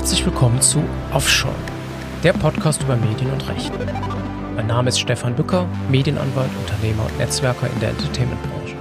[0.00, 1.54] Herzlich willkommen zu Offshore,
[2.24, 3.70] der Podcast über Medien und Recht.
[4.56, 8.76] Mein Name ist Stefan Bücker, Medienanwalt, Unternehmer und Netzwerker in der Entertainment-Branche.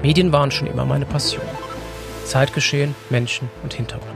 [0.00, 1.42] Medien waren schon immer meine Passion.
[2.24, 4.14] Zeitgeschehen, Menschen und Hintergründe.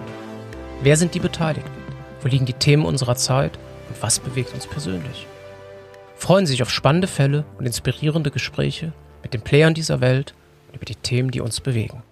[0.81, 1.73] Wer sind die Beteiligten?
[2.21, 3.59] Wo liegen die Themen unserer Zeit
[3.89, 5.27] und was bewegt uns persönlich?
[6.15, 8.93] Freuen Sie sich auf spannende Fälle und inspirierende Gespräche
[9.25, 10.35] mit den Playern dieser Welt
[10.69, 12.05] und über die Themen, die uns bewegen.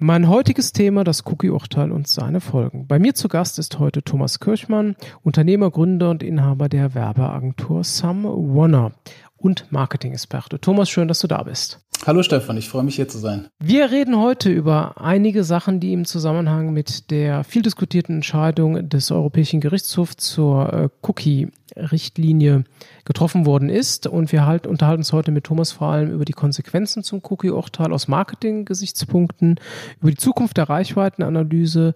[0.00, 2.88] Mein heutiges Thema, das Cookie-Urteil und seine Folgen.
[2.88, 8.28] Bei mir zu Gast ist heute Thomas Kirchmann, Unternehmer, Gründer und Inhaber der Werbeagentur Some
[8.28, 8.90] Warner
[9.36, 10.60] und Marketing-Experte.
[10.60, 11.83] Thomas, schön, dass du da bist.
[12.06, 13.48] Hallo Stefan, ich freue mich hier zu sein.
[13.58, 19.10] Wir reden heute über einige Sachen, die im Zusammenhang mit der viel diskutierten Entscheidung des
[19.10, 22.64] Europäischen Gerichtshofs zur äh, Cookie-Richtlinie
[23.06, 24.06] getroffen worden ist.
[24.06, 27.90] Und wir halt, unterhalten uns heute mit Thomas vor allem über die Konsequenzen zum Cookie-Urteil
[27.90, 29.58] aus Marketing-Gesichtspunkten,
[30.02, 31.94] über die Zukunft der Reichweitenanalyse,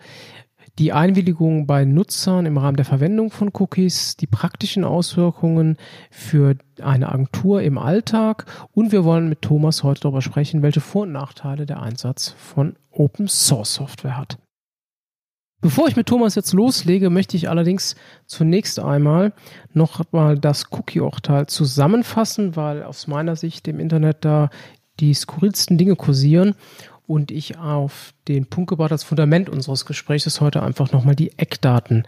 [0.79, 5.77] die Einwilligung bei Nutzern im Rahmen der Verwendung von Cookies, die praktischen Auswirkungen
[6.11, 11.03] für eine Agentur im Alltag und wir wollen mit Thomas heute darüber sprechen, welche Vor-
[11.03, 14.39] und Nachteile der Einsatz von Open Source Software hat.
[15.61, 19.33] Bevor ich mit Thomas jetzt loslege, möchte ich allerdings zunächst einmal
[19.73, 24.51] noch mal das Cookie-Urteil zusammenfassen, weil aus meiner Sicht im Internet da
[25.01, 26.55] die skurrilsten Dinge kursieren
[27.09, 32.06] und ich auf den Punkt gebracht als Fundament unseres Gesprächs heute einfach nochmal die Eckdaten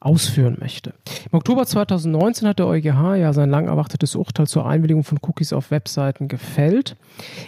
[0.00, 0.94] ausführen möchte.
[1.30, 5.52] Im Oktober 2019 hat der EuGH ja sein lang erwartetes Urteil zur Einwilligung von Cookies
[5.52, 6.96] auf Webseiten gefällt.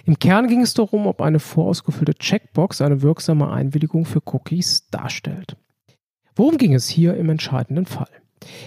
[0.05, 5.57] Im Kern ging es darum, ob eine vorausgefüllte Checkbox eine wirksame Einwilligung für Cookies darstellt.
[6.37, 8.09] Worum ging es hier im entscheidenden Fall?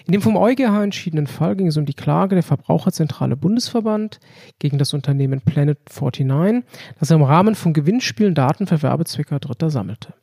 [0.06, 4.19] In dem vom EuGH entschiedenen Fall ging es um die Klage der Verbraucherzentrale Bundesverband
[4.59, 6.64] gegen das Unternehmen Planet 49,
[7.00, 10.13] das im Rahmen von Gewinnspielen Daten für Werbezwecke Dritter sammelte.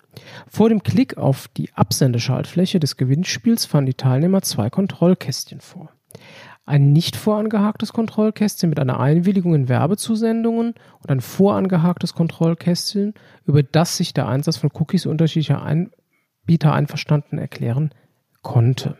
[0.48, 5.90] Vor dem Klick auf die Absendeschaltfläche des Gewinnspiels fanden die Teilnehmer zwei Kontrollkästchen vor.
[6.66, 13.12] Ein nicht vorangehaktes Kontrollkästchen mit einer Einwilligung in Werbezusendungen und ein vorangehaktes Kontrollkästchen,
[13.44, 17.90] über das sich der Einsatz von Cookies unterschiedlicher Anbieter einverstanden erklären
[18.40, 18.96] konnte.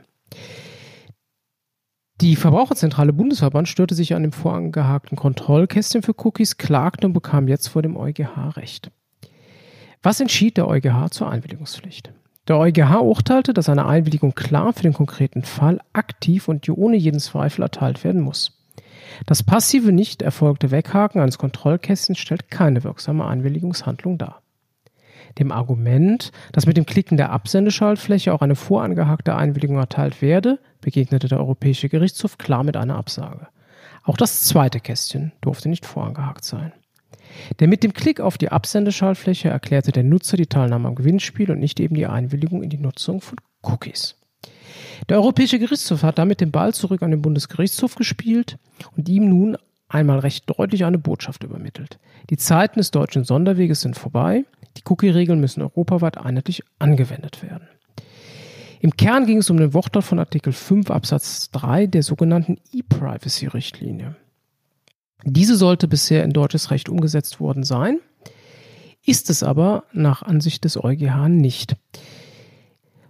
[2.20, 7.68] Die Verbraucherzentrale Bundesverband störte sich an dem vorangehakten Kontrollkästchen für Cookies, klagte und bekam jetzt
[7.68, 8.90] vor dem EuGH Recht.
[10.02, 12.12] Was entschied der EuGH zur Einwilligungspflicht?
[12.46, 17.20] Der EuGH urteilte, dass eine Einwilligung klar für den konkreten Fall aktiv und ohne jeden
[17.20, 18.60] Zweifel erteilt werden muss.
[19.26, 24.43] Das passive nicht erfolgte Weghaken eines Kontrollkästchens stellt keine wirksame Einwilligungshandlung dar.
[25.38, 31.28] Dem Argument, dass mit dem Klicken der Absendeschaltfläche auch eine vorangehakte Einwilligung erteilt werde, begegnete
[31.28, 33.48] der Europäische Gerichtshof klar mit einer Absage.
[34.04, 36.72] Auch das zweite Kästchen durfte nicht vorangehakt sein.
[37.58, 41.58] Denn mit dem Klick auf die Absendeschaltfläche erklärte der Nutzer die Teilnahme am Gewinnspiel und
[41.58, 44.16] nicht eben die Einwilligung in die Nutzung von Cookies.
[45.08, 48.58] Der Europäische Gerichtshof hat damit den Ball zurück an den Bundesgerichtshof gespielt
[48.96, 49.56] und ihm nun
[49.88, 51.98] einmal recht deutlich eine Botschaft übermittelt.
[52.30, 54.44] Die Zeiten des deutschen Sonderweges sind vorbei.
[54.76, 57.68] Die Cookie-Regeln müssen europaweit einheitlich angewendet werden.
[58.80, 64.16] Im Kern ging es um den Wortlaut von Artikel 5 Absatz 3 der sogenannten E-Privacy-Richtlinie.
[65.24, 68.00] Diese sollte bisher in deutsches Recht umgesetzt worden sein,
[69.06, 71.76] ist es aber nach Ansicht des EuGH nicht.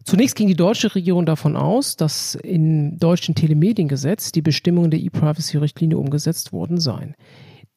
[0.04, 5.98] Zunächst ging die deutsche Regierung davon aus, dass im deutschen Telemediengesetz die Bestimmungen der E-Privacy-Richtlinie
[5.98, 7.14] umgesetzt worden seien.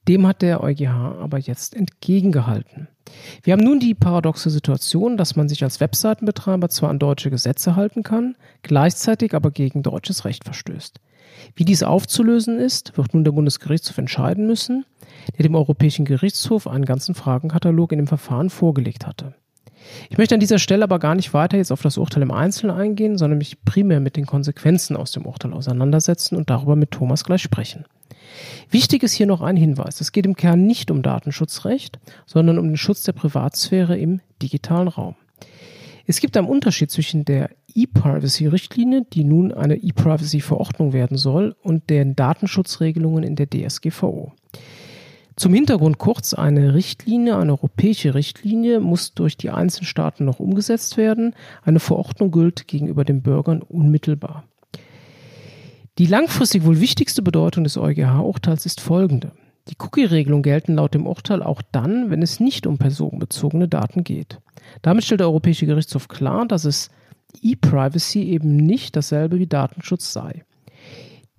[0.07, 0.87] Dem hat der EuGH
[1.21, 2.87] aber jetzt entgegengehalten.
[3.43, 7.75] Wir haben nun die paradoxe Situation, dass man sich als Webseitenbetreiber zwar an deutsche Gesetze
[7.75, 10.99] halten kann, gleichzeitig aber gegen deutsches Recht verstößt.
[11.55, 14.85] Wie dies aufzulösen ist, wird nun der Bundesgerichtshof entscheiden müssen,
[15.37, 19.35] der dem Europäischen Gerichtshof einen ganzen Fragenkatalog in dem Verfahren vorgelegt hatte.
[20.09, 22.75] Ich möchte an dieser Stelle aber gar nicht weiter jetzt auf das Urteil im Einzelnen
[22.75, 27.23] eingehen, sondern mich primär mit den Konsequenzen aus dem Urteil auseinandersetzen und darüber mit Thomas
[27.23, 27.85] gleich sprechen.
[28.69, 30.01] Wichtig ist hier noch ein Hinweis.
[30.01, 34.87] Es geht im Kern nicht um Datenschutzrecht, sondern um den Schutz der Privatsphäre im digitalen
[34.87, 35.15] Raum.
[36.05, 42.15] Es gibt einen Unterschied zwischen der E-Privacy-Richtlinie, die nun eine E-Privacy-Verordnung werden soll, und den
[42.15, 44.31] Datenschutzregelungen in der DSGVO.
[45.35, 50.97] Zum Hintergrund kurz, eine Richtlinie, eine europäische Richtlinie muss durch die einzelnen Staaten noch umgesetzt
[50.97, 51.35] werden.
[51.63, 54.45] Eine Verordnung gilt gegenüber den Bürgern unmittelbar.
[55.97, 59.31] Die langfristig wohl wichtigste Bedeutung des EuGH-Urteils ist folgende.
[59.69, 64.39] Die Cookie-Regelungen gelten laut dem Urteil auch dann, wenn es nicht um personenbezogene Daten geht.
[64.83, 66.89] Damit stellt der Europäische Gerichtshof klar, dass es
[67.41, 70.43] E-Privacy eben nicht dasselbe wie Datenschutz sei.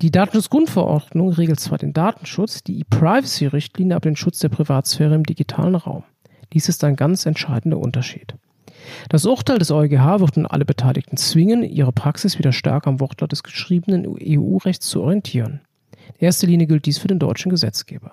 [0.03, 5.75] Die Datenschutzgrundverordnung regelt zwar den Datenschutz, die E-Privacy-Richtlinie aber den Schutz der Privatsphäre im digitalen
[5.75, 6.05] Raum.
[6.53, 8.35] Dies ist ein ganz entscheidender Unterschied.
[9.09, 13.33] Das Urteil des EuGH wird nun alle Beteiligten zwingen, ihre Praxis wieder stärker am Wortlaut
[13.33, 15.61] des geschriebenen EU-Rechts zu orientieren.
[16.19, 18.13] In erster Linie gilt dies für den deutschen Gesetzgeber.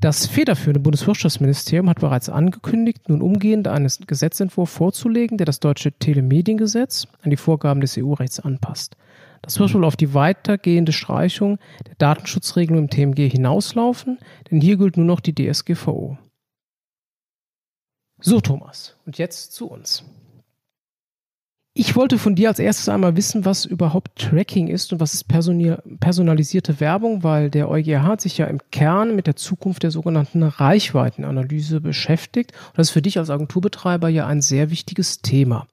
[0.00, 7.06] Das federführende Bundeswirtschaftsministerium hat bereits angekündigt, nun umgehend einen Gesetzentwurf vorzulegen, der das deutsche Telemediengesetz
[7.22, 8.96] an die Vorgaben des EU-Rechts anpasst.
[9.42, 14.18] Das wird wohl auf die weitergehende Streichung der Datenschutzregelung im TMG hinauslaufen,
[14.50, 16.16] denn hier gilt nur noch die DSGVO.
[18.20, 20.04] So, Thomas, und jetzt zu uns.
[21.72, 25.28] Ich wollte von dir als erstes einmal wissen, was überhaupt Tracking ist und was ist
[25.28, 30.42] personalisierte Werbung, weil der EuGH hat sich ja im Kern mit der Zukunft der sogenannten
[30.42, 32.52] Reichweitenanalyse beschäftigt.
[32.52, 35.68] Und das ist für dich als Agenturbetreiber ja ein sehr wichtiges Thema.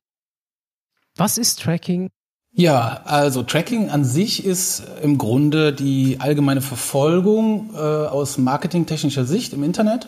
[1.16, 2.10] Was ist Tracking?
[2.54, 9.54] Ja, also Tracking an sich ist im Grunde die allgemeine Verfolgung äh, aus marketingtechnischer Sicht
[9.54, 10.08] im Internet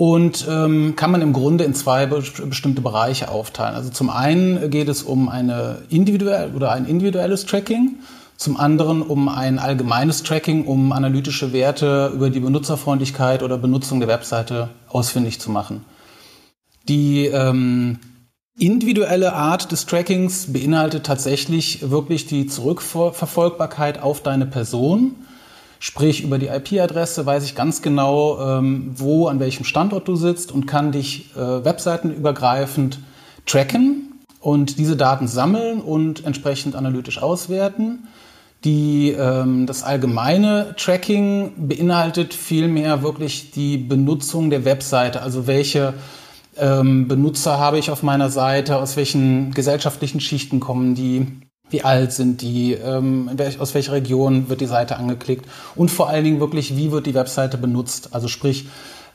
[0.00, 3.74] und ähm, kann man im Grunde in zwei bestimmte Bereiche aufteilen.
[3.74, 7.96] Also zum einen geht es um eine individuell oder ein individuelles Tracking,
[8.38, 14.08] zum anderen um ein allgemeines Tracking, um analytische Werte über die Benutzerfreundlichkeit oder Benutzung der
[14.08, 15.84] Webseite ausfindig zu machen.
[16.88, 17.98] Die ähm,
[18.58, 25.16] individuelle Art des Trackings beinhaltet tatsächlich wirklich die Zurückverfolgbarkeit auf deine Person
[25.82, 30.52] Sprich, über die IP-Adresse weiß ich ganz genau, ähm, wo, an welchem Standort du sitzt
[30.52, 32.98] und kann dich äh, webseitenübergreifend
[33.46, 38.08] tracken und diese Daten sammeln und entsprechend analytisch auswerten.
[38.62, 45.94] Die, ähm, das allgemeine Tracking beinhaltet vielmehr wirklich die Benutzung der Webseite, also welche
[46.58, 51.26] ähm, Benutzer habe ich auf meiner Seite, aus welchen gesellschaftlichen Schichten kommen die,
[51.70, 56.24] wie alt sind die, ähm, aus welcher Region wird die Seite angeklickt und vor allen
[56.24, 58.10] Dingen wirklich, wie wird die Webseite benutzt.
[58.12, 58.66] Also sprich,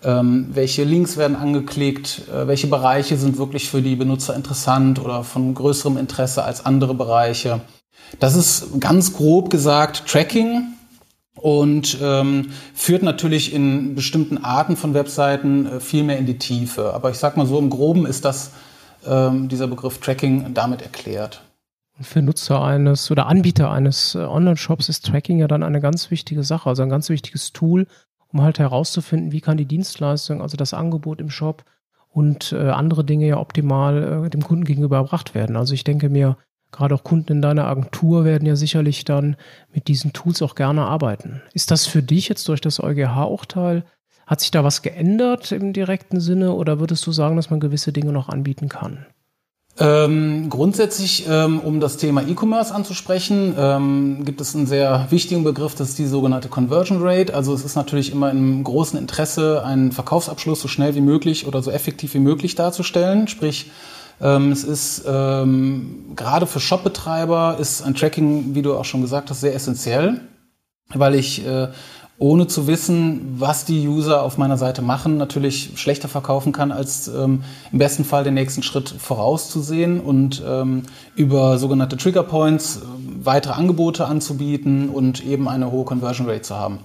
[0.03, 5.23] ähm, welche Links werden angeklickt, äh, welche Bereiche sind wirklich für die Benutzer interessant oder
[5.23, 7.61] von größerem Interesse als andere Bereiche.
[8.19, 10.75] Das ist ganz grob gesagt Tracking
[11.35, 16.93] und ähm, führt natürlich in bestimmten Arten von Webseiten äh, viel mehr in die Tiefe.
[16.93, 18.51] Aber ich sag mal so, im Groben ist das
[19.07, 21.44] ähm, dieser Begriff Tracking damit erklärt.
[22.01, 26.43] Für Nutzer eines oder Anbieter eines äh, Online-Shops ist Tracking ja dann eine ganz wichtige
[26.43, 27.87] Sache, also ein ganz wichtiges Tool,
[28.27, 31.63] um halt herauszufinden, wie kann die Dienstleistung, also das Angebot im Shop
[32.09, 35.55] und äh, andere Dinge ja optimal äh, dem Kunden gegenüber erbracht werden.
[35.55, 36.37] Also ich denke mir,
[36.71, 39.37] gerade auch Kunden in deiner Agentur werden ja sicherlich dann
[39.73, 41.41] mit diesen Tools auch gerne arbeiten.
[41.53, 43.85] Ist das für dich jetzt durch das EuGH-Urteil,
[44.27, 47.93] hat sich da was geändert im direkten Sinne oder würdest du sagen, dass man gewisse
[47.93, 49.05] Dinge noch anbieten kann?
[49.77, 55.75] Ähm, grundsätzlich, ähm, um das Thema E-Commerce anzusprechen, ähm, gibt es einen sehr wichtigen Begriff,
[55.75, 57.33] das ist die sogenannte Conversion Rate.
[57.33, 61.61] Also es ist natürlich immer im großen Interesse, einen Verkaufsabschluss so schnell wie möglich oder
[61.61, 63.27] so effektiv wie möglich darzustellen.
[63.27, 63.69] Sprich,
[64.21, 69.29] ähm, es ist ähm, gerade für Shopbetreiber ist ein Tracking, wie du auch schon gesagt
[69.29, 70.21] hast, sehr essentiell,
[70.93, 71.67] weil ich äh,
[72.17, 77.09] ohne zu wissen, was die User auf meiner Seite machen, natürlich schlechter verkaufen kann, als
[77.09, 80.83] ähm, im besten Fall den nächsten Schritt vorauszusehen und ähm,
[81.15, 82.79] über sogenannte Trigger Points äh,
[83.25, 86.79] weitere Angebote anzubieten und eben eine hohe Conversion Rate zu haben.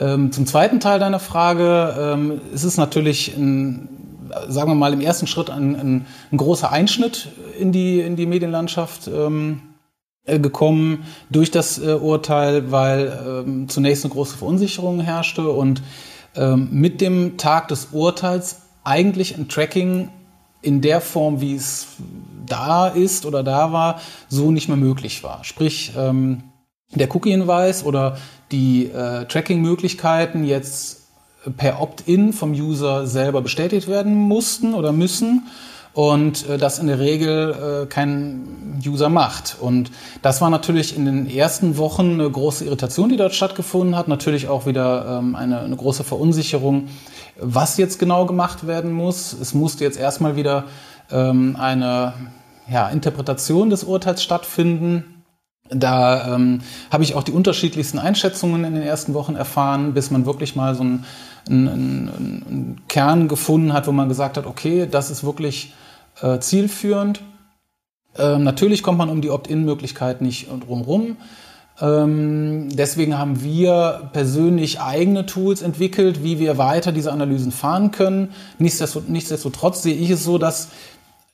[0.00, 3.88] Ähm, zum zweiten Teil deiner Frage ähm, ist es natürlich, ein,
[4.48, 8.24] sagen wir mal, im ersten Schritt ein, ein, ein großer Einschnitt in die, in die
[8.24, 9.71] Medienlandschaft ähm, äh,
[10.24, 15.82] gekommen durch das äh, Urteil, weil ähm, zunächst eine große Verunsicherung herrschte und
[16.36, 20.10] ähm, mit dem Tag des Urteils eigentlich ein Tracking
[20.62, 21.88] in der Form, wie es
[22.46, 25.42] da ist oder da war, so nicht mehr möglich war.
[25.42, 26.44] Sprich, ähm,
[26.94, 28.18] der Cookie-Hinweis oder
[28.52, 31.08] die äh, Tracking-Möglichkeiten jetzt
[31.56, 35.48] per Opt-in vom User selber bestätigt werden mussten oder müssen
[35.94, 39.56] und äh, das in der Regel äh, kein User macht.
[39.60, 39.90] Und
[40.22, 44.08] das war natürlich in den ersten Wochen eine große Irritation, die dort stattgefunden hat.
[44.08, 46.88] Natürlich auch wieder ähm, eine, eine große Verunsicherung,
[47.38, 49.32] was jetzt genau gemacht werden muss.
[49.32, 50.64] Es musste jetzt erstmal wieder
[51.10, 52.14] ähm, eine
[52.70, 55.24] ja, Interpretation des Urteils stattfinden.
[55.68, 60.26] Da ähm, habe ich auch die unterschiedlichsten Einschätzungen in den ersten Wochen erfahren, bis man
[60.26, 61.04] wirklich mal so einen,
[61.48, 65.72] einen, einen Kern gefunden hat, wo man gesagt hat, okay, das ist wirklich
[66.22, 67.22] äh, zielführend.
[68.16, 71.16] Ähm, natürlich kommt man um die Opt-in-Möglichkeit nicht drumherum.
[71.80, 78.32] Ähm, deswegen haben wir persönlich eigene Tools entwickelt, wie wir weiter diese Analysen fahren können.
[78.58, 80.68] Nichtsdestotrotz, sehe ich es so, dass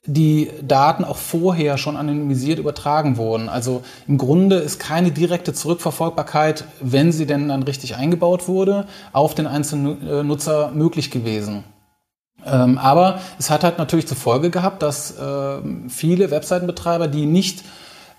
[0.06, 3.50] die Daten auch vorher schon anonymisiert übertragen wurden.
[3.50, 9.34] Also im Grunde ist keine direkte Zurückverfolgbarkeit, wenn sie denn dann richtig eingebaut wurde, auf
[9.34, 11.64] den einzelnen äh, Nutzer möglich gewesen.
[12.46, 17.64] Ähm, aber es hat halt natürlich zur Folge gehabt, dass äh, viele Webseitenbetreiber, die nicht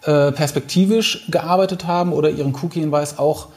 [0.03, 3.47] äh, perspektivisch gearbeitet haben oder ihren Cookie-Hinweis auch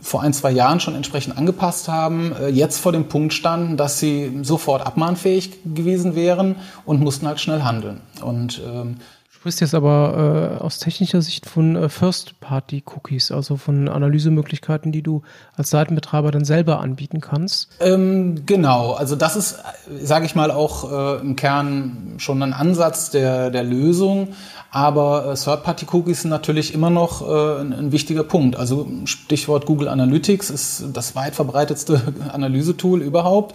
[0.00, 3.98] vor ein, zwei Jahren schon entsprechend angepasst haben, äh, jetzt vor dem Punkt standen, dass
[3.98, 8.00] sie sofort abmahnfähig gewesen wären und mussten halt schnell handeln.
[8.22, 8.96] Und ähm,
[9.44, 15.20] sprichst jetzt aber äh, aus technischer Sicht von äh, First-Party-Cookies, also von Analysemöglichkeiten, die du
[15.54, 17.68] als Seitenbetreiber dann selber anbieten kannst.
[17.78, 19.58] Ähm, genau, also das ist,
[20.00, 24.28] sage ich mal, auch äh, im Kern schon ein Ansatz der, der Lösung.
[24.70, 28.56] Aber äh, Third-Party-Cookies sind natürlich immer noch äh, ein, ein, wichtiger Punkt.
[28.56, 32.00] Also Stichwort Google Analytics ist das weit verbreitetste
[32.32, 33.54] Analysetool überhaupt.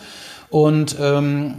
[0.51, 1.55] Und ähm,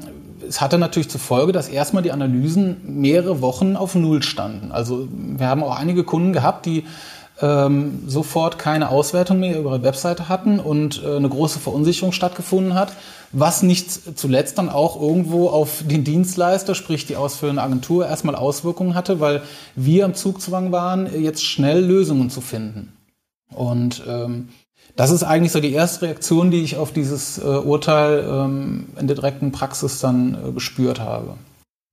[0.50, 4.72] es hatte natürlich zur Folge, dass erstmal die Analysen mehrere Wochen auf Null standen.
[4.72, 6.84] Also wir haben auch einige Kunden gehabt, die
[7.40, 12.74] ähm, sofort keine Auswertung mehr über ihre Webseite hatten und äh, eine große Verunsicherung stattgefunden
[12.74, 12.92] hat,
[13.30, 18.96] was nicht zuletzt dann auch irgendwo auf den Dienstleister, sprich die ausführende Agentur, erstmal Auswirkungen
[18.96, 19.42] hatte, weil
[19.76, 22.92] wir im Zugzwang waren, jetzt schnell Lösungen zu finden.
[23.54, 24.48] Und ähm,
[25.00, 29.06] das ist eigentlich so die erste Reaktion, die ich auf dieses äh, Urteil ähm, in
[29.06, 31.38] der direkten Praxis dann äh, gespürt habe.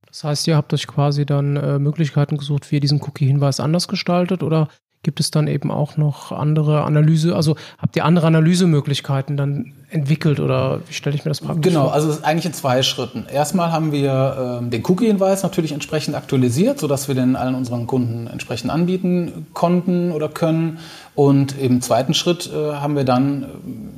[0.08, 3.88] Das heißt, ihr habt euch quasi dann äh, Möglichkeiten gesucht, wie ihr diesen Cookie-Hinweis anders
[3.88, 4.68] gestaltet oder
[5.08, 10.42] gibt es dann eben auch noch andere Analyse, also habt ihr andere Analysemöglichkeiten dann entwickelt
[10.42, 11.94] oder wie stelle ich mir das praktisch genau, vor?
[11.94, 13.26] Genau, also eigentlich in zwei Schritten.
[13.32, 18.28] Erstmal haben wir ähm, den Cookie-Hinweis natürlich entsprechend aktualisiert, sodass wir den allen unseren Kunden
[18.28, 20.80] entsprechend anbieten konnten oder können.
[21.16, 23.44] Und im zweiten Schritt äh, haben wir dann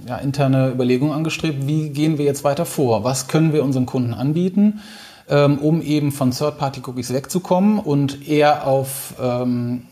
[0.06, 3.04] äh, ja, interne Überlegungen angestrebt, wie gehen wir jetzt weiter vor?
[3.04, 4.82] Was können wir unseren Kunden anbieten?
[5.28, 9.88] Ähm, um eben von Third-Party-Cookies wegzukommen und eher auf ähm,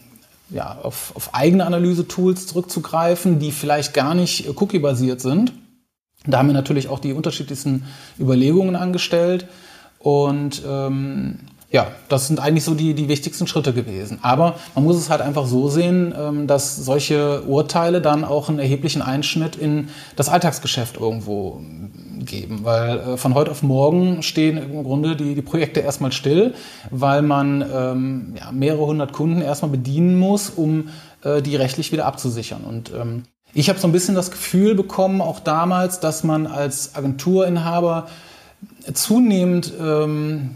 [0.50, 5.54] ja, auf, auf eigene Analyse-Tools zurückzugreifen, die vielleicht gar nicht cookie-basiert sind.
[6.26, 7.86] Da haben wir natürlich auch die unterschiedlichsten
[8.20, 9.48] Überlegungen angestellt.
[10.00, 11.40] Und ähm,
[11.70, 14.20] ja, das sind eigentlich so die, die wichtigsten Schritte gewesen.
[14.22, 18.60] Aber man muss es halt einfach so sehen, ähm, dass solche Urteile dann auch einen
[18.60, 21.60] erheblichen Einschnitt in das Alltagsgeschäft irgendwo
[22.20, 26.54] geben, weil äh, von heute auf morgen stehen im Grunde die, die Projekte erstmal still,
[26.90, 30.88] weil man ähm, ja, mehrere hundert Kunden erstmal bedienen muss, um
[31.24, 32.62] äh, die rechtlich wieder abzusichern.
[32.64, 36.96] Und ähm, ich habe so ein bisschen das Gefühl bekommen, auch damals, dass man als
[36.96, 38.08] Agenturinhaber
[38.94, 40.52] zunehmend ähm,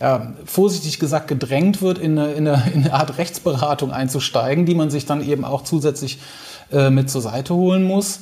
[0.00, 4.74] ja, vorsichtig gesagt gedrängt wird, in eine, in, eine, in eine Art Rechtsberatung einzusteigen, die
[4.74, 6.18] man sich dann eben auch zusätzlich
[6.72, 8.20] äh, mit zur Seite holen muss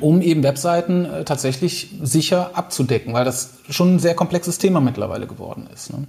[0.00, 5.26] um eben Webseiten äh, tatsächlich sicher abzudecken, weil das schon ein sehr komplexes Thema mittlerweile
[5.26, 5.92] geworden ist.
[5.92, 6.06] Ne?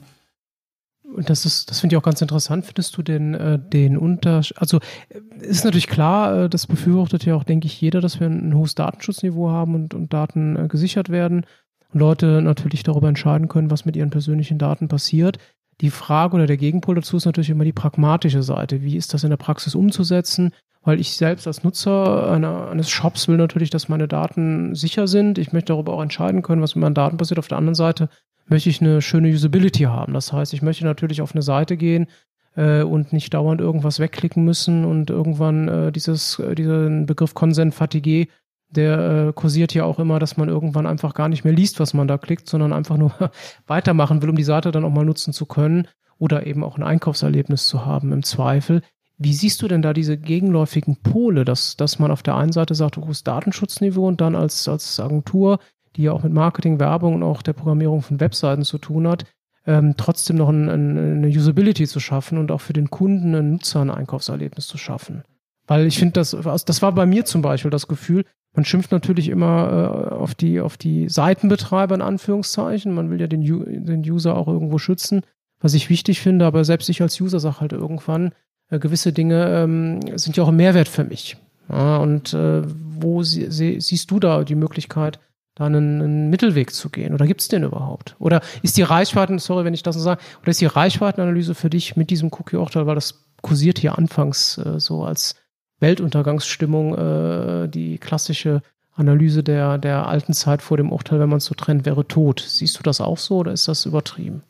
[1.13, 2.65] Und das ist, das finde ich auch ganz interessant.
[2.65, 4.57] Findest du denn äh, den Unterschied?
[4.57, 8.27] Also äh, ist natürlich klar, äh, das befürwortet ja auch, denke ich, jeder, dass wir
[8.27, 11.45] ein, ein hohes Datenschutzniveau haben und, und Daten äh, gesichert werden
[11.93, 15.37] und Leute natürlich darüber entscheiden können, was mit ihren persönlichen Daten passiert.
[15.81, 18.83] Die Frage oder der Gegenpol dazu ist natürlich immer die pragmatische Seite.
[18.83, 20.51] Wie ist das in der Praxis umzusetzen?
[20.83, 25.37] weil ich selbst als Nutzer einer, eines Shops will natürlich, dass meine Daten sicher sind.
[25.37, 27.39] Ich möchte darüber auch entscheiden können, was mit meinen Daten passiert.
[27.39, 28.09] Auf der anderen Seite
[28.47, 30.13] möchte ich eine schöne Usability haben.
[30.13, 32.07] Das heißt, ich möchte natürlich auf eine Seite gehen
[32.55, 37.73] äh, und nicht dauernd irgendwas wegklicken müssen und irgendwann äh, dieses, äh, diesen Begriff Consent
[37.73, 38.27] Fatigue,
[38.75, 41.93] der äh, kursiert ja auch immer, dass man irgendwann einfach gar nicht mehr liest, was
[41.93, 43.11] man da klickt, sondern einfach nur
[43.67, 45.87] weitermachen will, um die Seite dann auch mal nutzen zu können
[46.17, 48.81] oder eben auch ein Einkaufserlebnis zu haben im Zweifel.
[49.17, 52.75] Wie siehst du denn da diese gegenläufigen Pole, dass, dass man auf der einen Seite
[52.75, 55.59] sagt, hohes Datenschutzniveau und dann als, als Agentur,
[55.95, 59.25] die ja auch mit Marketing, Werbung und auch der Programmierung von Webseiten zu tun hat,
[59.65, 63.51] ähm, trotzdem noch ein, ein, eine Usability zu schaffen und auch für den Kunden, einen
[63.53, 65.23] Nutzer, ein Einkaufserlebnis zu schaffen?
[65.67, 69.29] Weil ich finde, das, das war bei mir zum Beispiel das Gefühl, man schimpft natürlich
[69.29, 72.93] immer äh, auf, die, auf die Seitenbetreiber in Anführungszeichen.
[72.93, 73.41] Man will ja den,
[73.85, 75.21] den User auch irgendwo schützen,
[75.59, 78.31] was ich wichtig finde, aber selbst ich als User sage halt irgendwann,
[78.69, 81.37] äh, gewisse Dinge ähm, sind ja auch ein Mehrwert für mich.
[81.69, 85.19] Ja, und äh, wo sie, sie, siehst du da die Möglichkeit,
[85.55, 87.13] da einen, einen Mittelweg zu gehen?
[87.13, 88.15] Oder gibt es den überhaupt?
[88.19, 91.69] Oder ist die Reichweiten, sorry, wenn ich das so sage, oder ist die Reichweitenanalyse für
[91.69, 95.35] dich mit diesem Cookie-Urteil, weil das kursiert hier anfangs äh, so als
[95.83, 98.63] Weltuntergangsstimmung, äh, die klassische
[98.95, 102.43] Analyse der, der alten Zeit vor dem Urteil, wenn man es so trennt, wäre tot.
[102.47, 104.43] Siehst du das auch so oder ist das übertrieben?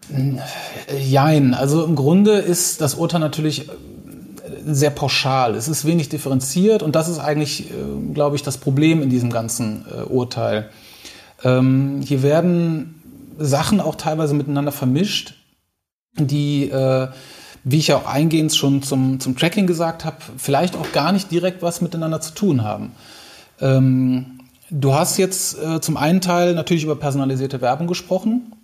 [1.02, 1.54] Jein.
[1.54, 3.70] Also im Grunde ist das Urteil natürlich
[4.66, 5.56] sehr pauschal.
[5.56, 9.30] Es ist wenig differenziert und das ist eigentlich, äh, glaube ich, das Problem in diesem
[9.30, 10.70] ganzen äh, Urteil.
[11.44, 13.02] Ähm, hier werden
[13.38, 15.36] Sachen auch teilweise miteinander vermischt,
[16.18, 17.08] die, äh,
[17.64, 21.62] wie ich auch eingehend schon zum, zum Tracking gesagt habe, vielleicht auch gar nicht direkt
[21.62, 22.92] was miteinander zu tun haben.
[23.62, 24.40] Ähm,
[24.76, 28.56] Du hast jetzt äh, zum einen Teil natürlich über personalisierte Werbung gesprochen.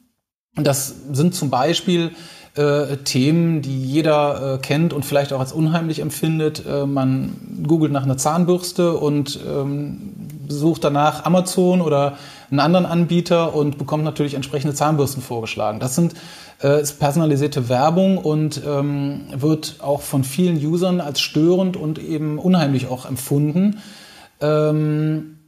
[0.56, 2.12] Das sind zum Beispiel
[2.56, 6.64] äh, Themen, die jeder äh, kennt und vielleicht auch als unheimlich empfindet.
[6.66, 10.14] Äh, man googelt nach einer Zahnbürste und ähm,
[10.50, 12.18] sucht danach Amazon oder
[12.52, 15.80] einen anderen Anbieter und bekommt natürlich entsprechende Zahnbürsten vorgeschlagen.
[15.80, 16.14] Das sind
[16.62, 22.38] äh, ist personalisierte Werbung und ähm, wird auch von vielen Usern als störend und eben
[22.38, 23.82] unheimlich auch empfunden.
[24.42, 25.39] Ähm,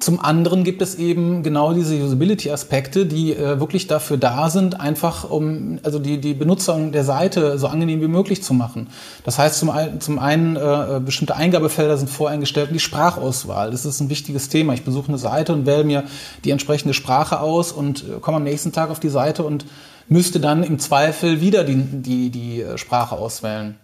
[0.00, 5.28] zum anderen gibt es eben genau diese Usability-Aspekte, die äh, wirklich dafür da sind, einfach
[5.28, 8.88] um also die, die Benutzung der Seite so angenehm wie möglich zu machen.
[9.24, 13.70] Das heißt, zum, ein, zum einen äh, bestimmte Eingabefelder sind voreingestellt und die Sprachauswahl.
[13.70, 14.72] Das ist ein wichtiges Thema.
[14.72, 16.04] Ich besuche eine Seite und wähle mir
[16.44, 19.66] die entsprechende Sprache aus und äh, komme am nächsten Tag auf die Seite und
[20.08, 23.76] müsste dann im Zweifel wieder die, die, die äh, Sprache auswählen.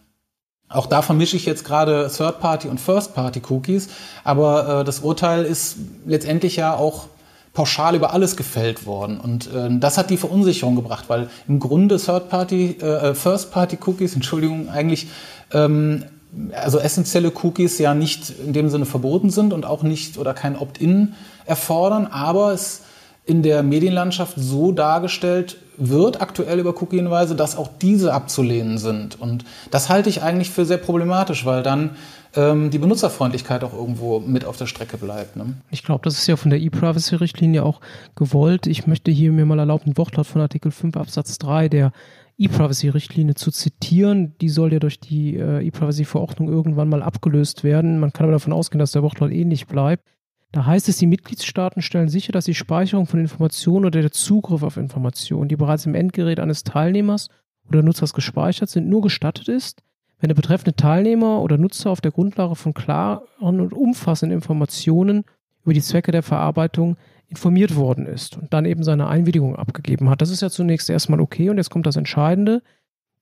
[0.69, 3.89] Auch da vermische ich jetzt gerade Third-Party und First-Party-Cookies,
[4.25, 7.07] aber äh, das Urteil ist letztendlich ja auch
[7.55, 9.19] pauschal über alles gefällt worden.
[9.19, 15.09] Und äh, das hat die Verunsicherung gebracht, weil im Grunde Third-Party, äh, First-Party-Cookies, Entschuldigung, eigentlich
[15.53, 16.05] ähm,
[16.53, 20.57] also essentielle Cookies ja nicht in dem Sinne verboten sind und auch nicht oder kein
[20.57, 21.15] Opt-in
[21.47, 22.83] erfordern, aber es
[23.29, 29.21] in der Medienlandschaft so dargestellt wird aktuell über Cookie-Hinweise, dass auch diese abzulehnen sind.
[29.21, 31.91] Und das halte ich eigentlich für sehr problematisch, weil dann
[32.35, 35.37] ähm, die Benutzerfreundlichkeit auch irgendwo mit auf der Strecke bleibt.
[35.37, 35.55] Ne?
[35.71, 37.83] Ich glaube, das ist ja von der E-Privacy-Richtlinie auch
[38.17, 38.67] gewollt.
[38.67, 41.93] Ich möchte hier mir mal erlauben, ein Wortlaut von Artikel 5 Absatz 3 der
[42.39, 44.37] E-Privacy-Richtlinie zu zitieren.
[44.41, 48.01] Die soll ja durch die äh, E-Privacy-Verordnung irgendwann mal abgelöst werden.
[48.01, 50.09] Man kann aber davon ausgehen, dass der Wortlaut ähnlich bleibt.
[50.53, 54.63] Da heißt es, die Mitgliedstaaten stellen sicher, dass die Speicherung von Informationen oder der Zugriff
[54.63, 57.29] auf Informationen, die bereits im Endgerät eines Teilnehmers
[57.69, 59.83] oder Nutzers gespeichert sind, nur gestattet ist,
[60.21, 65.25] wenn der betreffende Teilnehmer oder Nutzer auf der Grundlage von klaren und umfassenden Informationen
[65.65, 66.97] über die Zwecke der Verarbeitung
[67.29, 70.23] informiert worden ist und dann eben seine Einwilligung abgegeben hat.
[70.23, 72.63] Das ist ja zunächst erstmal okay und jetzt kommt das Entscheidende.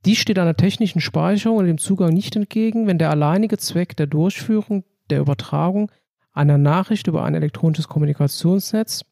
[0.05, 4.07] Dies steht einer technischen Speicherung oder dem Zugang nicht entgegen, wenn der alleinige Zweck der
[4.07, 5.90] Durchführung der Übertragung
[6.37, 9.05] einer Nachricht über ein elektronisches Kommunikationsnetz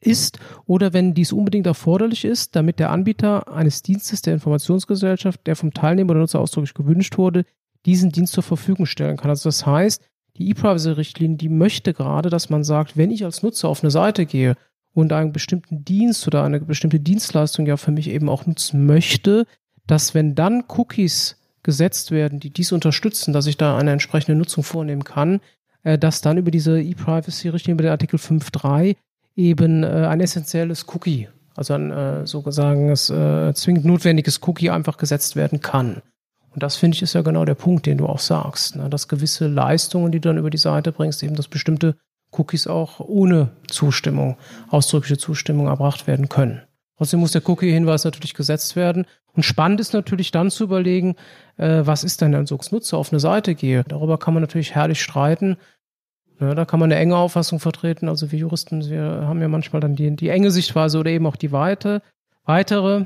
[0.00, 5.56] ist oder wenn dies unbedingt erforderlich ist, damit der Anbieter eines Dienstes der Informationsgesellschaft, der
[5.56, 7.44] vom Teilnehmer oder Nutzer ausdrücklich gewünscht wurde,
[7.84, 9.30] diesen Dienst zur Verfügung stellen kann.
[9.30, 10.02] Also das heißt,
[10.36, 14.24] die E-Privacy-Richtlinie, die möchte gerade, dass man sagt, wenn ich als Nutzer auf eine Seite
[14.24, 14.54] gehe
[14.94, 19.46] und einen bestimmten Dienst oder eine bestimmte Dienstleistung ja für mich eben auch nutzen möchte,
[19.86, 24.62] dass wenn dann Cookies gesetzt werden, die dies unterstützen, dass ich da eine entsprechende Nutzung
[24.62, 25.40] vornehmen kann,
[25.82, 28.96] dass dann über diese E-Privacy-Richtlinie, über den Artikel 5.3
[29.36, 35.36] eben äh, ein essentielles Cookie, also ein äh, sozusagen äh, zwingend notwendiges Cookie einfach gesetzt
[35.36, 36.02] werden kann.
[36.52, 38.90] Und das finde ich ist ja genau der Punkt, den du auch sagst, ne?
[38.90, 41.96] dass gewisse Leistungen, die du dann über die Seite bringst, eben dass bestimmte
[42.32, 44.36] Cookies auch ohne Zustimmung,
[44.68, 46.62] ausdrückliche Zustimmung erbracht werden können.
[46.96, 49.06] Trotzdem muss der Cookie-Hinweis natürlich gesetzt werden.
[49.38, 51.14] Und spannend ist natürlich dann zu überlegen,
[51.58, 53.84] äh, was ist denn, wenn ich als Nutzer auf eine Seite gehe.
[53.86, 55.58] Darüber kann man natürlich herrlich streiten.
[56.40, 58.08] Ja, da kann man eine enge Auffassung vertreten.
[58.08, 61.36] Also wir Juristen, wir haben ja manchmal dann die, die enge Sichtweise oder eben auch
[61.36, 62.02] die weite,
[62.46, 63.04] weitere.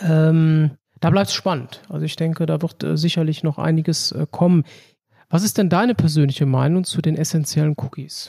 [0.00, 1.80] Ähm, da bleibt es spannend.
[1.88, 4.64] Also ich denke, da wird äh, sicherlich noch einiges äh, kommen.
[5.30, 8.28] Was ist denn deine persönliche Meinung zu den essentiellen Cookies?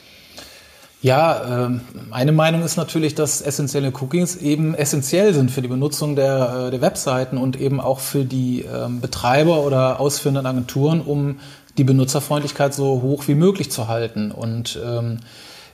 [1.04, 1.70] Ja, äh,
[2.08, 6.70] meine Meinung ist natürlich, dass essentielle Cookies eben essentiell sind für die Benutzung der, äh,
[6.70, 11.40] der Webseiten und eben auch für die äh, Betreiber oder ausführenden Agenturen, um
[11.76, 14.30] die Benutzerfreundlichkeit so hoch wie möglich zu halten.
[14.30, 15.18] Und ähm,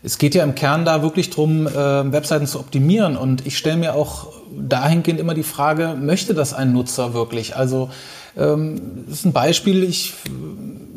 [0.02, 3.16] es geht ja im Kern da wirklich drum, äh, Webseiten zu optimieren.
[3.16, 7.54] Und ich stelle mir auch dahingehend immer die Frage, möchte das ein Nutzer wirklich?
[7.54, 7.90] Also
[8.36, 10.12] ähm, das ist ein Beispiel, ich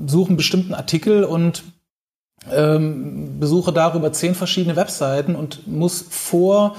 [0.08, 1.62] suche einen bestimmten Artikel und
[2.52, 6.76] ähm, besuche darüber zehn verschiedene Webseiten und muss vor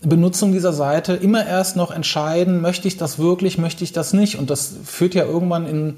[0.00, 4.38] Benutzung dieser Seite immer erst noch entscheiden, möchte ich das wirklich, möchte ich das nicht.
[4.38, 5.94] Und das führt ja irgendwann in,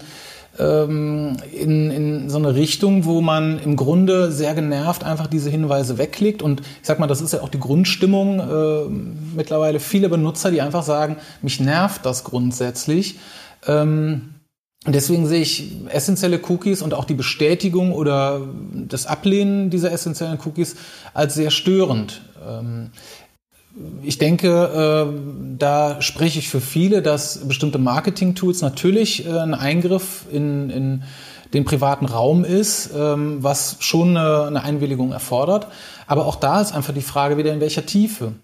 [0.58, 5.98] ähm, in, in so eine Richtung, wo man im Grunde sehr genervt einfach diese Hinweise
[5.98, 6.40] wegklickt.
[6.40, 8.88] Und ich sag mal, das ist ja auch die Grundstimmung äh,
[9.36, 13.18] mittlerweile viele Benutzer, die einfach sagen, mich nervt das grundsätzlich.
[13.66, 14.34] Ähm,
[14.86, 18.40] deswegen sehe ich essentielle Cookies und auch die Bestätigung oder
[18.72, 20.76] das Ablehnen dieser essentiellen Cookies
[21.12, 22.22] als sehr störend.
[22.46, 22.90] Ähm,
[24.02, 24.48] ich denke,
[25.08, 31.02] äh, da spreche ich für viele, dass bestimmte Marketing-Tools natürlich äh, ein Eingriff in, in
[31.54, 35.66] den privaten Raum ist, ähm, was schon eine Einwilligung erfordert.
[36.06, 38.34] Aber auch da ist einfach die Frage wieder, in welcher Tiefe.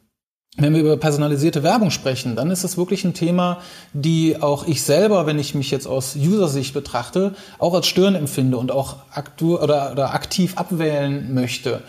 [0.57, 3.59] Wenn wir über personalisierte Werbung sprechen, dann ist es wirklich ein Thema,
[3.93, 8.57] die auch ich selber, wenn ich mich jetzt aus User-Sicht betrachte, auch als Stören empfinde
[8.57, 11.83] und auch aktu oder, oder aktiv abwählen möchte.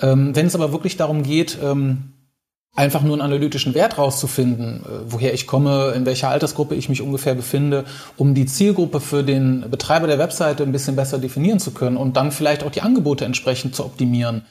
[0.00, 2.12] Ähm, wenn es aber wirklich darum geht, ähm,
[2.74, 7.02] einfach nur einen analytischen Wert rauszufinden, äh, woher ich komme, in welcher Altersgruppe ich mich
[7.02, 7.84] ungefähr befinde,
[8.16, 12.16] um die Zielgruppe für den Betreiber der Webseite ein bisschen besser definieren zu können und
[12.16, 14.42] dann vielleicht auch die Angebote entsprechend zu optimieren,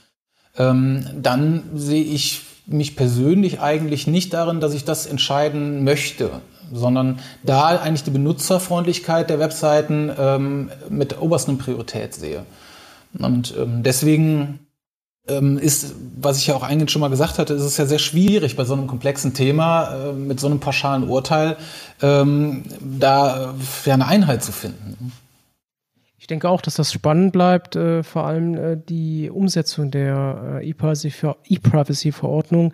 [0.58, 6.30] ähm, dann sehe ich mich persönlich eigentlich nicht darin, dass ich das entscheiden möchte,
[6.72, 12.46] sondern da eigentlich die Benutzerfreundlichkeit der Webseiten ähm, mit oberster Priorität sehe.
[13.18, 14.60] Und ähm, deswegen
[15.28, 18.00] ähm, ist, was ich ja auch eigentlich schon mal gesagt hatte, ist es ja sehr
[18.00, 21.58] schwierig bei so einem komplexen Thema äh, mit so einem pauschalen Urteil
[22.02, 25.12] ähm, da äh, ja eine Einheit zu finden.
[26.20, 30.70] Ich denke auch, dass das spannend bleibt, äh, vor allem äh, die Umsetzung der äh,
[30.70, 32.74] E-Privacy-Verordnung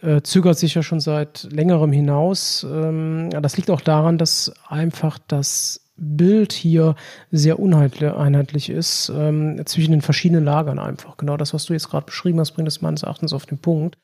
[0.00, 2.64] äh, zögert sich ja schon seit längerem hinaus.
[2.64, 6.94] Ähm, das liegt auch daran, dass einfach das Bild hier
[7.30, 11.18] sehr uneinheitlich ist ähm, zwischen den verschiedenen Lagern einfach.
[11.18, 13.98] Genau das, was du jetzt gerade beschrieben hast, bringt es meines Erachtens auf den Punkt.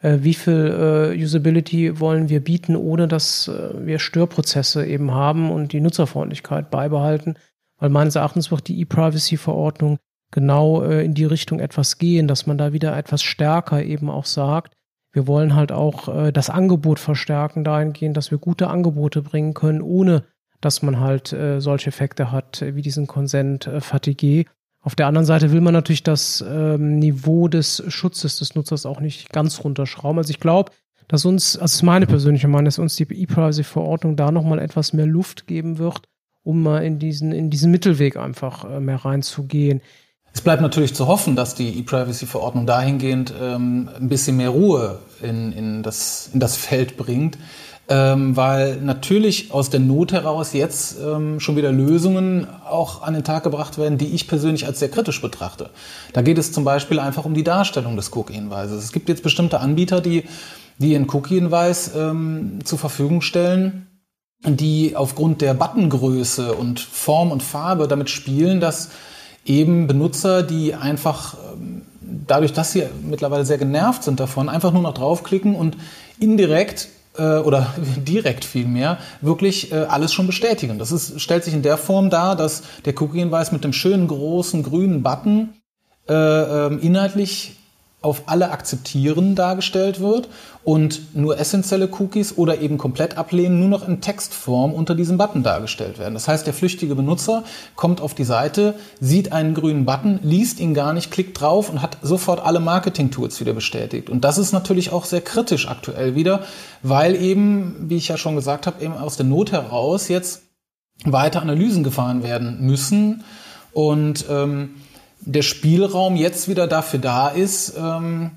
[0.00, 5.72] Äh, wie viel äh, Usability wollen wir bieten, ohne dass wir Störprozesse eben haben und
[5.72, 7.36] die Nutzerfreundlichkeit beibehalten?
[7.78, 9.98] Weil meines Erachtens wird die E-Privacy-Verordnung
[10.30, 14.26] genau äh, in die Richtung etwas gehen, dass man da wieder etwas stärker eben auch
[14.26, 14.74] sagt,
[15.12, 19.80] wir wollen halt auch äh, das Angebot verstärken dahingehend, dass wir gute Angebote bringen können,
[19.80, 20.24] ohne
[20.60, 24.44] dass man halt äh, solche Effekte hat, äh, wie diesen Consent äh.
[24.80, 29.00] Auf der anderen Seite will man natürlich das ähm, Niveau des Schutzes des Nutzers auch
[29.00, 30.18] nicht ganz runterschrauben.
[30.18, 30.72] Also ich glaube,
[31.08, 35.06] dass uns, also ist meine persönliche Meinung, dass uns die E-Privacy-Verordnung da nochmal etwas mehr
[35.06, 36.02] Luft geben wird,
[36.48, 39.82] um mal in diesen, in diesen Mittelweg einfach äh, mehr reinzugehen.
[40.32, 45.52] Es bleibt natürlich zu hoffen, dass die E-Privacy-Verordnung dahingehend ähm, ein bisschen mehr Ruhe in,
[45.52, 47.38] in, das, in das Feld bringt
[47.88, 53.24] ähm, weil natürlich aus der Not heraus jetzt ähm, schon wieder Lösungen auch an den
[53.24, 55.70] Tag gebracht werden, die ich persönlich als sehr kritisch betrachte.
[56.12, 58.84] Da geht es zum Beispiel einfach um die Darstellung des Cookie-Hinweises.
[58.84, 60.24] Es gibt jetzt bestimmte Anbieter, die,
[60.76, 63.86] die einen Cookie-Hinweis ähm, zur Verfügung stellen,
[64.44, 68.90] die aufgrund der Buttongröße und Form und Farbe damit spielen, dass
[69.44, 71.82] eben Benutzer, die einfach ähm,
[72.26, 75.76] dadurch, dass sie mittlerweile sehr genervt sind davon, einfach nur noch draufklicken und
[76.20, 80.78] indirekt äh, oder direkt vielmehr wirklich äh, alles schon bestätigen.
[80.78, 84.62] Das ist, stellt sich in der Form dar, dass der Cookie-Hinweis mit dem schönen großen
[84.62, 85.54] grünen Button
[86.08, 87.57] äh, ähm, inhaltlich
[88.00, 90.28] auf alle akzeptieren dargestellt wird
[90.62, 95.42] und nur essentielle Cookies oder eben komplett ablehnen nur noch in Textform unter diesem Button
[95.42, 96.14] dargestellt werden.
[96.14, 97.42] Das heißt, der flüchtige Benutzer
[97.74, 101.82] kommt auf die Seite, sieht einen grünen Button, liest ihn gar nicht, klickt drauf und
[101.82, 104.10] hat sofort alle Marketing-Tools wieder bestätigt.
[104.10, 106.44] Und das ist natürlich auch sehr kritisch aktuell wieder,
[106.84, 110.42] weil eben, wie ich ja schon gesagt habe, eben aus der Not heraus jetzt
[111.04, 113.24] weiter Analysen gefahren werden müssen
[113.72, 114.76] und ähm,
[115.20, 118.32] der Spielraum jetzt wieder dafür da ist, ähm,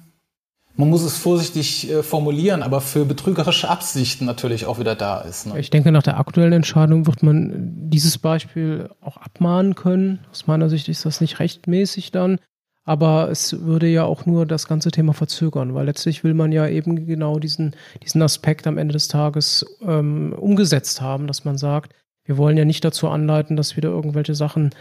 [0.75, 5.47] man muss es vorsichtig äh, formulieren, aber für betrügerische Absichten natürlich auch wieder da ist.
[5.47, 5.59] Ne?
[5.59, 10.19] Ich denke, nach der aktuellen Entscheidung wird man dieses Beispiel auch abmahnen können.
[10.31, 12.39] Aus meiner Sicht ist das nicht rechtmäßig dann.
[12.83, 16.67] Aber es würde ja auch nur das ganze Thema verzögern, weil letztlich will man ja
[16.67, 21.93] eben genau diesen, diesen Aspekt am Ende des Tages ähm, umgesetzt haben, dass man sagt,
[22.25, 24.71] wir wollen ja nicht dazu anleiten, dass wieder irgendwelche Sachen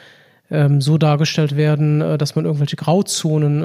[0.50, 3.62] ähm, so dargestellt werden, äh, dass man irgendwelche Grauzonen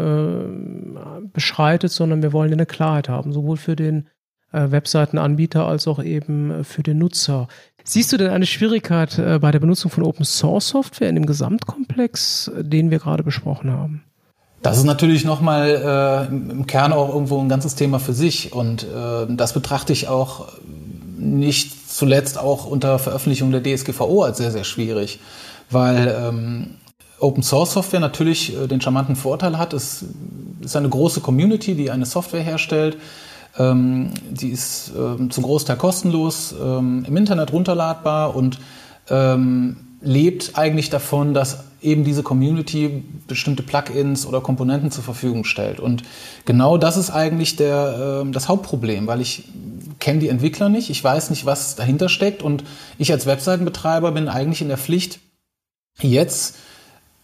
[0.96, 4.08] äh, beschreitet, sondern wir wollen eine Klarheit haben, sowohl für den
[4.52, 7.48] äh, Webseitenanbieter als auch eben äh, für den Nutzer.
[7.84, 11.26] Siehst du denn eine Schwierigkeit äh, bei der Benutzung von Open Source Software in dem
[11.26, 14.04] Gesamtkomplex, den wir gerade besprochen haben?
[14.62, 18.54] Das ist natürlich nochmal äh, im Kern auch irgendwo ein ganzes Thema für sich.
[18.54, 20.48] Und äh, das betrachte ich auch
[21.18, 25.20] nicht zuletzt auch unter Veröffentlichung der DSGVO als sehr, sehr schwierig
[25.70, 26.68] weil ähm,
[27.20, 30.06] Open Source Software natürlich äh, den charmanten Vorteil hat, es
[30.62, 32.98] ist eine große Community, die eine Software herstellt.
[33.58, 38.60] Ähm, die ist ähm, zum Großteil kostenlos, ähm, im Internet runterladbar und
[39.10, 45.80] ähm, lebt eigentlich davon, dass eben diese Community bestimmte Plugins oder Komponenten zur Verfügung stellt.
[45.80, 46.04] Und
[46.46, 49.46] genau das ist eigentlich der, äh, das Hauptproblem, weil ich
[50.00, 52.64] kenne die Entwickler nicht, ich weiß nicht, was dahinter steckt und
[52.98, 55.20] ich als Webseitenbetreiber bin eigentlich in der Pflicht,
[56.02, 56.56] jetzt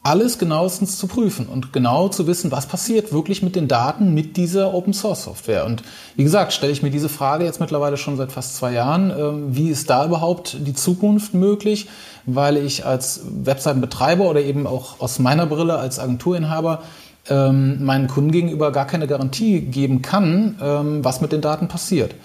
[0.03, 4.35] alles genauestens zu prüfen und genau zu wissen, was passiert wirklich mit den Daten mit
[4.35, 5.65] dieser Open Source Software.
[5.65, 5.83] Und
[6.15, 9.11] wie gesagt, stelle ich mir diese Frage jetzt mittlerweile schon seit fast zwei Jahren.
[9.11, 11.87] Ähm, wie ist da überhaupt die Zukunft möglich?
[12.25, 16.81] Weil ich als Webseitenbetreiber oder eben auch aus meiner Brille als Agenturinhaber
[17.29, 22.15] ähm, meinen Kunden gegenüber gar keine Garantie geben kann, ähm, was mit den Daten passiert.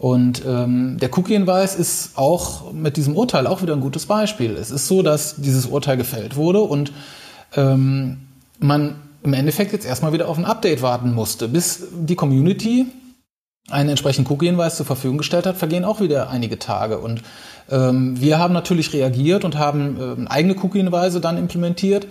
[0.00, 4.52] Und ähm, der Cookie-Hinweis ist auch mit diesem Urteil auch wieder ein gutes Beispiel.
[4.52, 6.90] Es ist so, dass dieses Urteil gefällt wurde und
[7.54, 8.16] ähm,
[8.58, 12.86] man im Endeffekt jetzt erstmal wieder auf ein Update warten musste, bis die Community
[13.68, 16.96] einen entsprechenden Cookie-Hinweis zur Verfügung gestellt hat, vergehen auch wieder einige Tage.
[16.96, 17.20] Und
[17.70, 22.06] ähm, wir haben natürlich reagiert und haben ähm, eigene Cookie-Hinweise dann implementiert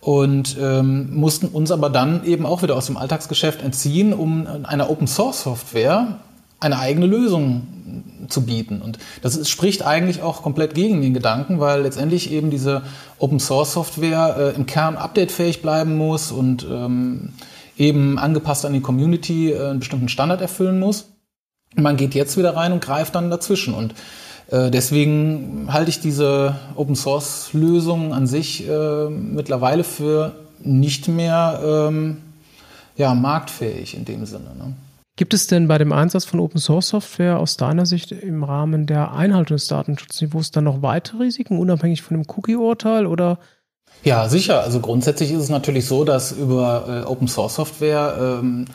[0.00, 4.88] und ähm, mussten uns aber dann eben auch wieder aus dem Alltagsgeschäft entziehen, um einer
[4.88, 6.20] Open-Source-Software
[6.60, 7.66] eine eigene Lösung
[8.28, 8.82] zu bieten.
[8.82, 12.82] Und das ist, spricht eigentlich auch komplett gegen den Gedanken, weil letztendlich eben diese
[13.18, 17.30] Open Source Software äh, im Kern updatefähig bleiben muss und ähm,
[17.76, 21.12] eben angepasst an die Community äh, einen bestimmten Standard erfüllen muss.
[21.74, 23.74] Man geht jetzt wieder rein und greift dann dazwischen.
[23.74, 23.94] Und
[24.50, 31.60] äh, deswegen halte ich diese Open Source Lösung an sich äh, mittlerweile für nicht mehr
[31.64, 32.18] ähm,
[32.96, 34.54] ja, marktfähig in dem Sinne.
[34.58, 34.74] Ne?
[35.16, 38.86] Gibt es denn bei dem Einsatz von Open Source Software aus deiner Sicht im Rahmen
[38.86, 43.38] der Einhaltung des Datenschutzniveaus dann noch weitere Risiken, unabhängig von dem Cookie-Urteil oder?
[44.04, 44.60] Ja, sicher.
[44.62, 48.72] Also grundsätzlich ist es natürlich so, dass über äh, Open Source Software ähm, äh,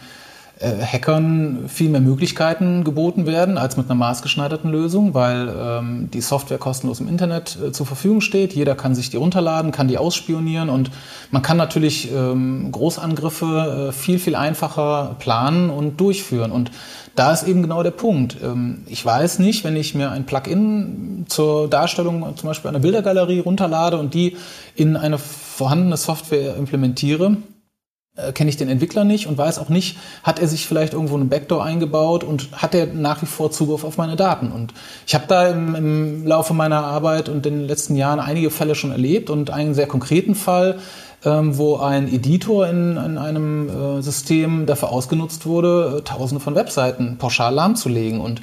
[0.62, 6.60] Hackern viel mehr Möglichkeiten geboten werden als mit einer maßgeschneiderten Lösung, weil ähm, die Software
[6.60, 8.54] kostenlos im Internet äh, zur Verfügung steht.
[8.54, 10.92] Jeder kann sich die runterladen, kann die ausspionieren und
[11.32, 16.52] man kann natürlich ähm, Großangriffe äh, viel, viel einfacher planen und durchführen.
[16.52, 16.72] Und
[17.16, 18.38] da ist eben genau der Punkt.
[18.44, 23.40] Ähm, ich weiß nicht, wenn ich mir ein Plugin zur Darstellung zum Beispiel einer Bildergalerie
[23.40, 24.38] runterlade und die
[24.76, 27.38] in eine vorhandene Software implementiere,
[28.18, 31.16] äh, kenne ich den Entwickler nicht und weiß auch nicht, hat er sich vielleicht irgendwo
[31.16, 34.52] einen Backdoor eingebaut und hat er nach wie vor Zugriff auf meine Daten.
[34.52, 34.74] Und
[35.08, 38.76] ich habe da im, im, Laufe meiner Arbeit und in den letzten Jahren einige Fälle
[38.76, 40.80] schon erlebt und einen sehr konkreten Fall,
[41.24, 46.56] ähm, wo ein Editor in, in einem äh, System dafür ausgenutzt wurde, äh, tausende von
[46.56, 48.20] Webseiten pauschal lahmzulegen.
[48.20, 48.42] Und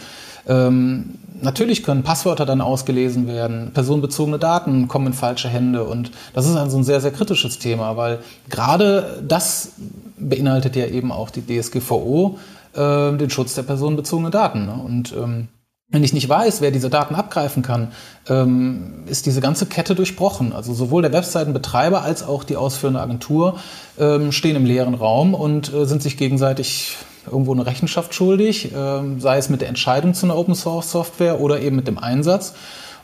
[0.48, 6.46] ähm, natürlich können Passwörter dann ausgelesen werden, personenbezogene Daten kommen in falsche Hände und das
[6.46, 9.72] ist also ein sehr, sehr kritisches Thema, weil gerade das
[10.18, 12.38] beinhaltet ja eben auch die DSGVO,
[12.74, 14.66] äh, den Schutz der personenbezogenen Daten.
[14.66, 14.72] Ne?
[14.72, 15.48] Und ähm,
[15.90, 17.92] wenn ich nicht weiß, wer diese Daten abgreifen kann,
[18.28, 20.52] ähm, ist diese ganze Kette durchbrochen.
[20.52, 23.58] Also sowohl der Webseitenbetreiber als auch die ausführende Agentur
[23.98, 26.96] ähm, stehen im leeren Raum und äh, sind sich gegenseitig
[27.30, 31.40] irgendwo eine Rechenschaft schuldig, ähm, sei es mit der Entscheidung zu einer Open Source Software
[31.40, 32.54] oder eben mit dem Einsatz.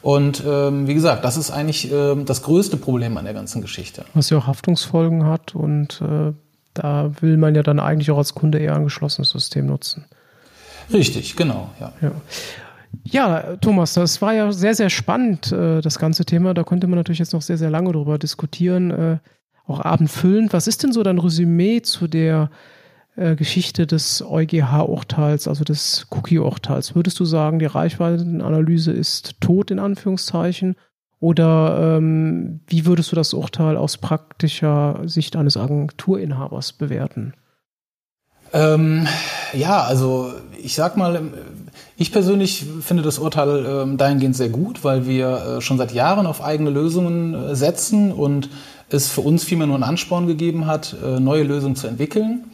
[0.02, 4.04] Und ähm, wie gesagt, das ist eigentlich ähm, das größte Problem an der ganzen Geschichte.
[4.12, 6.32] Was ja auch Haftungsfolgen hat und äh,
[6.74, 10.04] da will man ja dann eigentlich auch als Kunde eher ein geschlossenes System nutzen.
[10.92, 11.92] Richtig, genau, ja.
[12.02, 12.12] ja.
[13.02, 16.54] Ja, Thomas, das war ja sehr, sehr spannend, äh, das ganze Thema.
[16.54, 19.18] Da konnte man natürlich jetzt noch sehr, sehr lange drüber diskutieren, äh,
[19.66, 20.52] auch abendfüllend.
[20.52, 22.50] Was ist denn so dein Resümee zu der
[23.16, 26.94] äh, Geschichte des EuGH-Urteils, also des Cookie-Urteils.
[26.94, 30.77] Würdest du sagen, die Reichweitenanalyse ist tot in Anführungszeichen?
[31.20, 37.35] Oder ähm, wie würdest du das Urteil aus praktischer Sicht eines Agenturinhabers bewerten?
[38.53, 39.07] Ähm,
[39.53, 41.22] ja, also ich sag mal,
[41.96, 46.27] ich persönlich finde das Urteil ähm, dahingehend sehr gut, weil wir äh, schon seit Jahren
[46.27, 48.48] auf eigene Lösungen äh, setzen und
[48.90, 52.44] es für uns vielmehr nur einen Ansporn gegeben hat, äh, neue Lösungen zu entwickeln.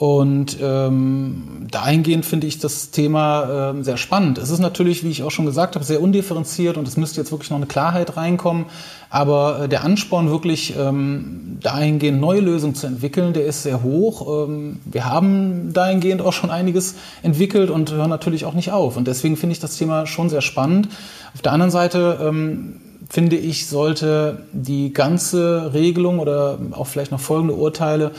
[0.00, 4.38] Und ähm, dahingehend finde ich das Thema ähm, sehr spannend.
[4.38, 7.32] Es ist natürlich, wie ich auch schon gesagt habe, sehr undifferenziert und es müsste jetzt
[7.32, 8.64] wirklich noch eine Klarheit reinkommen.
[9.10, 14.46] Aber äh, der Ansporn, wirklich ähm, dahingehend neue Lösungen zu entwickeln, der ist sehr hoch.
[14.48, 18.96] Ähm, wir haben dahingehend auch schon einiges entwickelt und hören natürlich auch nicht auf.
[18.96, 20.88] Und deswegen finde ich das Thema schon sehr spannend.
[21.34, 27.20] Auf der anderen Seite ähm, finde ich, sollte die ganze Regelung oder auch vielleicht noch
[27.20, 28.12] folgende Urteile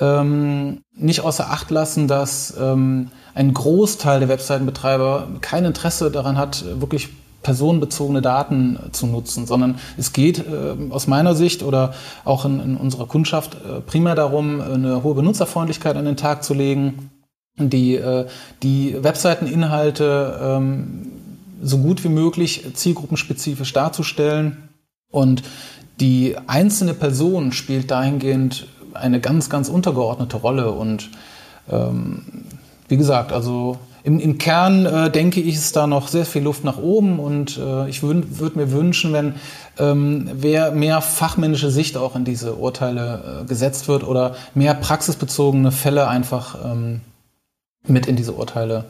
[0.00, 6.64] ähm, nicht außer Acht lassen, dass ähm, ein Großteil der Webseitenbetreiber kein Interesse daran hat,
[6.80, 7.10] wirklich
[7.42, 12.76] personenbezogene Daten zu nutzen, sondern es geht äh, aus meiner Sicht oder auch in, in
[12.76, 17.10] unserer Kundschaft äh, primär darum, eine hohe Benutzerfreundlichkeit an den Tag zu legen,
[17.56, 18.26] die, äh,
[18.62, 21.12] die Webseiteninhalte ähm,
[21.62, 24.68] so gut wie möglich zielgruppenspezifisch darzustellen.
[25.10, 25.42] Und
[26.00, 30.70] die einzelne Person spielt dahingehend eine ganz, ganz untergeordnete Rolle.
[30.70, 31.10] Und
[31.70, 32.22] ähm,
[32.88, 36.62] wie gesagt, also im, im Kern äh, denke ich, ist da noch sehr viel Luft
[36.62, 39.34] nach oben und äh, ich würde würd mir wünschen, wenn
[39.78, 45.72] ähm, wer mehr fachmännische Sicht auch in diese Urteile äh, gesetzt wird oder mehr praxisbezogene
[45.72, 47.00] Fälle einfach ähm,
[47.86, 48.84] mit in diese Urteile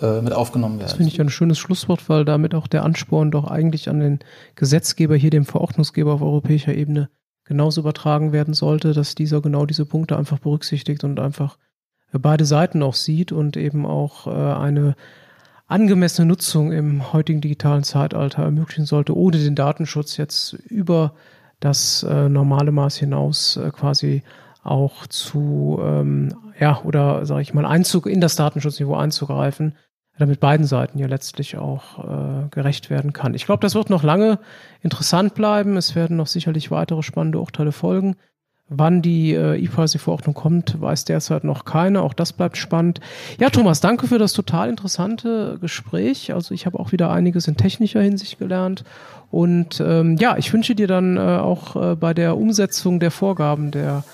[0.00, 0.88] äh, mit aufgenommen werden.
[0.90, 4.20] Das finde ich ein schönes Schlusswort, weil damit auch der Ansporn doch eigentlich an den
[4.54, 7.08] Gesetzgeber, hier dem Verordnungsgeber auf europäischer Ebene
[7.44, 11.58] genauso übertragen werden sollte, dass dieser genau diese Punkte einfach berücksichtigt und einfach
[12.12, 14.94] beide Seiten auch sieht und eben auch äh, eine
[15.66, 21.14] angemessene Nutzung im heutigen digitalen Zeitalter ermöglichen sollte, ohne den Datenschutz jetzt über
[21.60, 24.22] das äh, normale Maß hinaus äh, quasi
[24.62, 29.76] auch zu, ähm, ja, oder sage ich mal, Einzug in das Datenschutzniveau einzugreifen,
[30.18, 33.34] damit beiden Seiten ja letztlich auch äh, gerecht werden kann.
[33.34, 34.38] Ich glaube, das wird noch lange
[34.82, 35.76] interessant bleiben.
[35.76, 38.16] Es werden noch sicherlich weitere spannende Urteile folgen.
[38.68, 42.02] Wann die äh, E-Privacy-Verordnung kommt, weiß derzeit noch keiner.
[42.02, 43.00] Auch das bleibt spannend.
[43.38, 46.32] Ja, Thomas, danke für das total interessante Gespräch.
[46.32, 48.84] Also ich habe auch wieder einiges in technischer Hinsicht gelernt.
[49.30, 53.70] Und ähm, ja, ich wünsche dir dann äh, auch äh, bei der Umsetzung der Vorgaben
[53.72, 54.04] der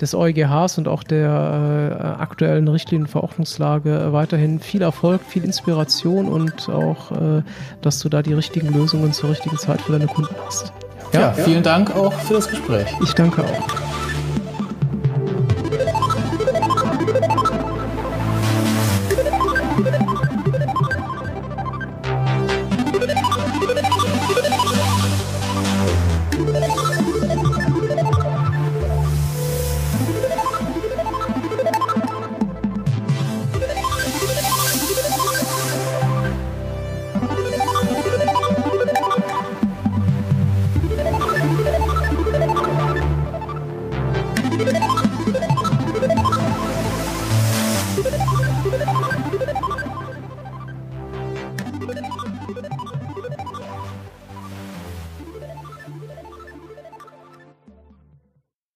[0.00, 6.68] des EuGHs und auch der äh, aktuellen Richtlinienverordnungslage äh, weiterhin viel Erfolg, viel Inspiration und
[6.68, 7.42] auch, äh,
[7.82, 10.72] dass du da die richtigen Lösungen zur richtigen Zeit für deine Kunden hast.
[11.12, 12.86] Ja, ja, vielen Dank auch für das Gespräch.
[13.02, 13.87] Ich danke auch.